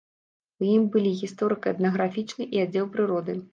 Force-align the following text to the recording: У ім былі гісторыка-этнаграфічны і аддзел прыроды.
У 0.63 0.65
ім 0.75 0.87
былі 0.95 1.11
гісторыка-этнаграфічны 1.19 2.51
і 2.59 2.67
аддзел 2.67 2.91
прыроды. 2.99 3.41